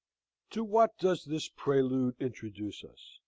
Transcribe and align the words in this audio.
To 0.49 0.63
what 0.63 0.97
does 0.97 1.25
this 1.25 1.47
prelude 1.47 2.15
introduce 2.19 2.83
us? 2.83 3.19